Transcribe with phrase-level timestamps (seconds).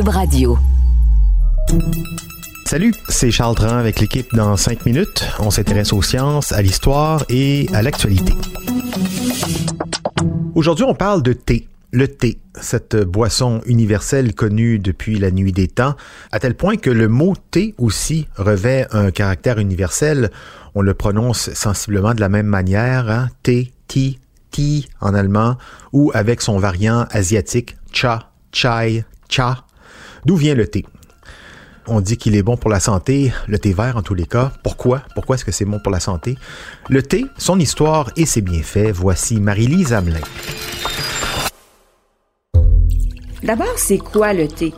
[0.00, 0.58] Radio.
[2.64, 5.22] Salut, c'est Charles Tran avec l'équipe dans 5 minutes.
[5.38, 8.32] On s'intéresse aux sciences, à l'histoire et à l'actualité.
[10.54, 11.68] Aujourd'hui, on parle de thé.
[11.90, 15.94] Le thé, cette boisson universelle connue depuis la nuit des temps,
[16.30, 20.30] à tel point que le mot thé aussi revêt un caractère universel.
[20.74, 23.28] On le prononce sensiblement de la même manière, hein?
[23.42, 25.58] thé, ti, ti en allemand,
[25.92, 29.66] ou avec son variant asiatique, cha, chai, cha.
[30.24, 30.84] D'où vient le thé?
[31.88, 34.52] On dit qu'il est bon pour la santé, le thé vert en tous les cas.
[34.62, 35.02] Pourquoi?
[35.16, 36.38] Pourquoi est-ce que c'est bon pour la santé?
[36.88, 40.20] Le thé, son histoire et ses bienfaits, voici Marie-Lise Hamelin.
[43.42, 44.72] D'abord, c'est quoi le thé?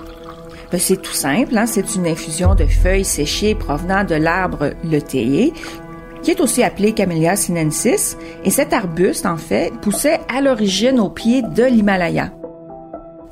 [0.73, 1.67] Ben, c'est tout simple, hein?
[1.67, 5.53] c'est une infusion de feuilles séchées provenant de l'arbre le théier,
[6.23, 11.11] qui est aussi appelé Camellia sinensis, et cet arbuste, en fait, poussait à l'origine au
[11.11, 12.33] pied de l'Himalaya.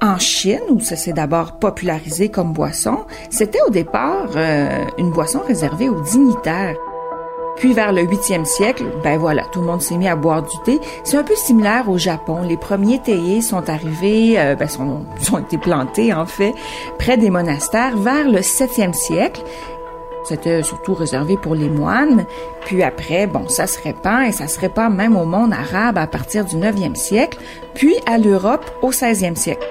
[0.03, 5.41] En Chine, où ça s'est d'abord popularisé comme boisson, c'était au départ euh, une boisson
[5.47, 6.75] réservée aux dignitaires.
[7.55, 10.57] Puis vers le 8e siècle, ben voilà, tout le monde s'est mis à boire du
[10.65, 10.81] thé.
[11.05, 12.43] C'est un peu similaire au Japon.
[12.43, 16.53] Les premiers théiers sont arrivés, euh, ben, sont, sont été plantés en fait,
[16.99, 19.45] près des monastères vers le 7e siècle.
[20.25, 22.25] C'était surtout réservé pour les moines.
[22.65, 26.09] Puis après, bon, ça se répand et ça se répand même au monde arabe à
[26.09, 27.39] partir du 9e siècle,
[27.75, 29.69] puis à l'Europe au 16e siècle.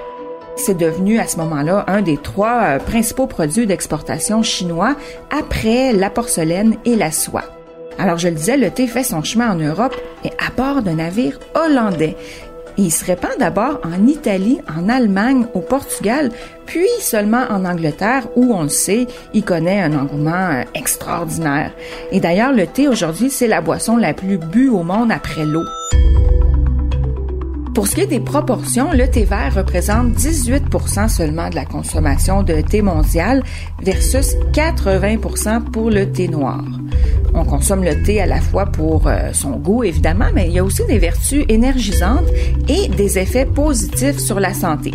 [0.56, 4.94] C'est devenu à ce moment-là un des trois euh, principaux produits d'exportation chinois
[5.30, 7.44] après la porcelaine et la soie.
[7.98, 10.94] Alors je le disais, le thé fait son chemin en Europe et à bord d'un
[10.94, 12.16] navire hollandais.
[12.78, 16.30] il se répand d'abord en Italie, en Allemagne, au Portugal,
[16.66, 21.72] puis seulement en Angleterre où, on le sait, il connaît un engouement euh, extraordinaire.
[22.12, 25.64] Et d'ailleurs, le thé aujourd'hui, c'est la boisson la plus bue au monde après l'eau.
[27.74, 32.42] Pour ce qui est des proportions, le thé vert représente 18% seulement de la consommation
[32.42, 33.42] de thé mondial
[33.82, 36.62] versus 80% pour le thé noir.
[37.32, 40.58] On consomme le thé à la fois pour euh, son goût, évidemment, mais il y
[40.58, 42.28] a aussi des vertus énergisantes
[42.68, 44.90] et des effets positifs sur la santé.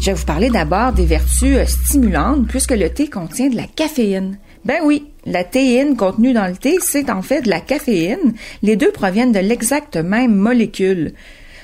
[0.00, 3.66] Je vais vous parler d'abord des vertus euh, stimulantes puisque le thé contient de la
[3.66, 4.38] caféine.
[4.64, 8.34] Ben oui, la théine contenue dans le thé, c'est en fait de la caféine.
[8.62, 11.14] Les deux proviennent de l'exacte même molécule.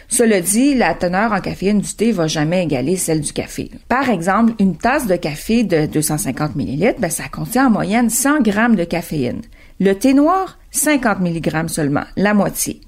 [0.08, 3.70] Cela dit, la teneur en caféine du thé va jamais égaler celle du café.
[3.88, 8.40] Par exemple, une tasse de café de 250 ml, ben, ça contient en moyenne 100
[8.40, 9.42] grammes de caféine.
[9.80, 12.80] Le thé noir, 50 mg seulement, la moitié.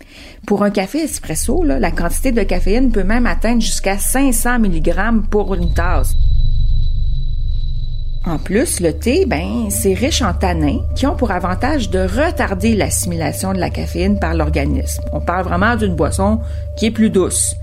[0.47, 5.55] Pour un café espresso, la quantité de caféine peut même atteindre jusqu'à 500 mg pour
[5.55, 6.15] une tasse.
[8.27, 12.77] En plus, le thé, ben, c'est riche en tanins qui ont pour avantage de retarder
[12.77, 15.03] l'assimilation de la caféine par l'organisme.
[15.13, 16.41] On parle vraiment d'une boisson
[16.77, 17.57] qui est plus douce.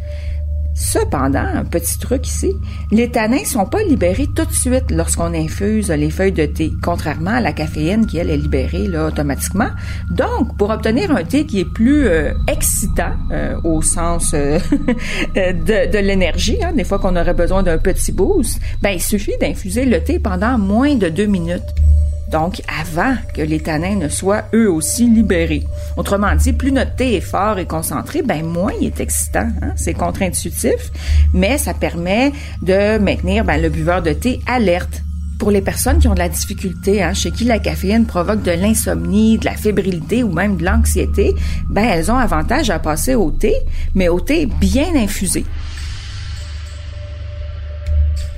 [0.77, 2.53] Cependant, un petit truc ici,
[2.91, 7.31] les tanins sont pas libérés tout de suite lorsqu'on infuse les feuilles de thé, contrairement
[7.31, 9.69] à la caféine qui elle est libérée là automatiquement.
[10.11, 14.59] Donc, pour obtenir un thé qui est plus euh, excitant euh, au sens euh,
[15.35, 19.35] de, de l'énergie, hein, des fois qu'on aurait besoin d'un petit boost, ben il suffit
[19.41, 21.73] d'infuser le thé pendant moins de deux minutes
[22.31, 25.63] donc avant que les tanins ne soient eux aussi libérés.
[25.95, 29.47] Autrement dit, plus notre thé est fort et concentré, ben moins il est excitant.
[29.61, 29.71] Hein?
[29.75, 30.91] C'est contre-intuitif,
[31.33, 35.03] mais ça permet de maintenir ben, le buveur de thé alerte.
[35.39, 38.51] Pour les personnes qui ont de la difficulté, hein, chez qui la caféine provoque de
[38.51, 41.35] l'insomnie, de la fébrilité ou même de l'anxiété,
[41.69, 43.53] ben elles ont avantage à passer au thé,
[43.93, 45.45] mais au thé bien infusé.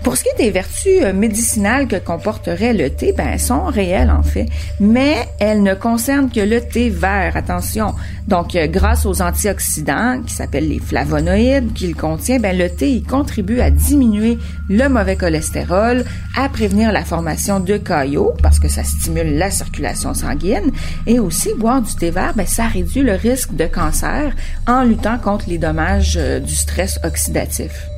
[0.10, 3.66] Pour ce qui est des vertus euh, médicinales que comporterait le thé, ben, elles sont
[3.66, 4.48] réelles en fait,
[4.80, 7.94] mais elles ne concernent que le thé vert, attention.
[8.28, 13.04] Donc, euh, grâce aux antioxydants qui s'appellent les flavonoïdes qu'il contient, ben, le thé il
[13.04, 16.04] contribue à diminuer le mauvais cholestérol,
[16.36, 20.72] à prévenir la formation de caillots parce que ça stimule la circulation sanguine,
[21.06, 24.36] et aussi boire du thé vert, ben, ça réduit le risque de cancer
[24.66, 27.90] en luttant contre les dommages euh, du stress oxydatif.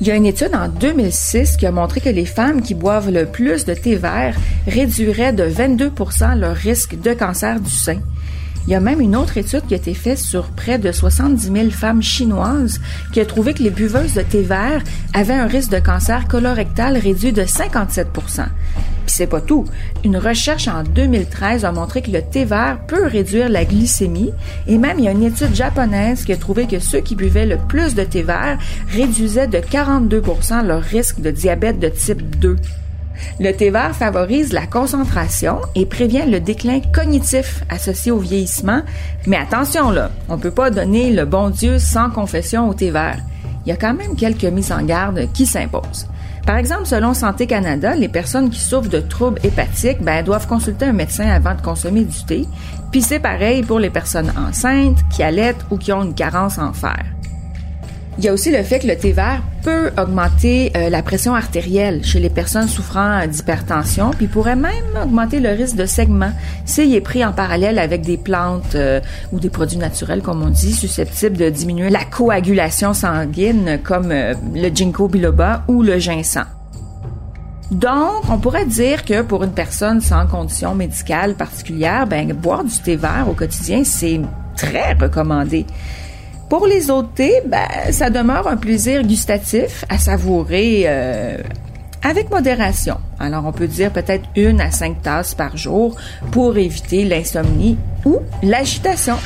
[0.00, 3.10] Il y a une étude en 2006 qui a montré que les femmes qui boivent
[3.10, 8.00] le plus de thé vert réduiraient de 22% leur risque de cancer du sein.
[8.66, 11.50] Il y a même une autre étude qui a été faite sur près de 70
[11.50, 12.80] 000 femmes chinoises
[13.12, 14.82] qui a trouvé que les buveuses de thé vert
[15.14, 18.22] avaient un risque de cancer colorectal réduit de 57 Puis
[19.16, 19.64] c'est pas tout.
[20.04, 24.32] Une recherche en 2013 a montré que le thé vert peut réduire la glycémie
[24.66, 27.46] et même il y a une étude japonaise qui a trouvé que ceux qui buvaient
[27.46, 28.58] le plus de thé vert
[28.90, 32.56] réduisaient de 42% leur risque de diabète de type 2.
[33.40, 38.82] Le thé vert favorise la concentration et prévient le déclin cognitif associé au vieillissement.
[39.26, 43.20] Mais attention là, on peut pas donner le bon Dieu sans confession au thé vert.
[43.64, 46.06] Il y a quand même quelques mises en garde qui s'imposent.
[46.46, 50.84] Par exemple, selon Santé Canada, les personnes qui souffrent de troubles hépatiques ben, doivent consulter
[50.86, 52.46] un médecin avant de consommer du thé.
[52.92, 56.72] Puis c'est pareil pour les personnes enceintes, qui allaitent ou qui ont une carence en
[56.72, 57.04] fer.
[58.18, 61.34] Il y a aussi le fait que le thé vert peut augmenter euh, la pression
[61.34, 64.72] artérielle chez les personnes souffrant d'hypertension, puis pourrait même
[65.02, 66.30] augmenter le risque de segment
[66.64, 69.00] s'il est pris en parallèle avec des plantes euh,
[69.32, 74.32] ou des produits naturels, comme on dit, susceptibles de diminuer la coagulation sanguine, comme euh,
[74.54, 76.46] le ginkgo biloba ou le ginseng.
[77.70, 82.78] Donc, on pourrait dire que pour une personne sans condition médicale particulière, ben, boire du
[82.78, 84.20] thé vert au quotidien, c'est
[84.56, 85.66] très recommandé.
[86.48, 91.38] Pour les autres thés, ben, ça demeure un plaisir gustatif à savourer euh,
[92.04, 92.98] avec modération.
[93.18, 95.96] Alors on peut dire peut-être une à cinq tasses par jour
[96.30, 99.16] pour éviter l'insomnie ou l'agitation.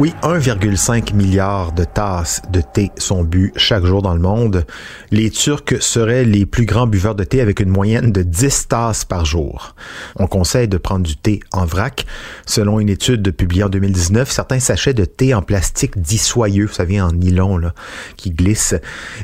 [0.00, 4.64] Oui, 1,5 milliard de tasses de thé sont bues chaque jour dans le monde.
[5.10, 9.04] Les Turcs seraient les plus grands buveurs de thé avec une moyenne de 10 tasses
[9.04, 9.74] par jour.
[10.16, 12.06] On conseille de prendre du thé en vrac.
[12.46, 16.98] Selon une étude publiée en 2019, certains sachets de thé en plastique dissoyeux, vous savez,
[16.98, 17.74] en nylon, là,
[18.16, 18.74] qui glisse,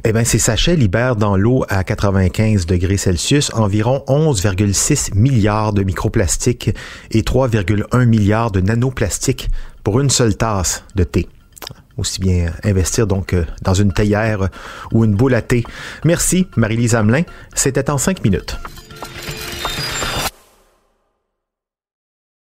[0.05, 5.85] eh bien, ces sachets libèrent dans l'eau à 95 degrés Celsius environ 11,6 milliards de
[5.85, 6.75] microplastiques
[7.13, 9.49] et 3,1 milliards de nanoplastiques
[9.87, 11.29] pour une seule tasse de thé.
[11.97, 14.49] Aussi bien investir donc euh, dans une théière
[14.93, 15.63] ou une boule à thé.
[16.05, 17.23] Merci, Marie-Lise Hamelin.
[17.55, 18.59] C'était en cinq minutes.